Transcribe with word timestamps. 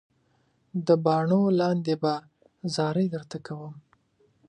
د 0.87 0.89
باڼو 1.05 1.41
لاندې 1.59 1.93
به 2.01 2.13
زارۍ 2.75 3.07
درته 3.15 3.37
کوم. 3.45 3.73